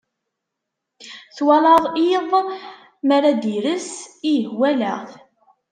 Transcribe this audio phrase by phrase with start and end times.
[1.35, 2.31] Twalaḍ iḍ
[3.07, 3.89] mi ara d-ires?
[4.33, 5.11] Ih walaɣ-t.